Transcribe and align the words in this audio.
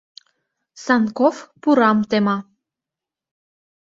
—Санков 0.83 1.35
пурам 1.61 1.97
тема. 2.09 2.37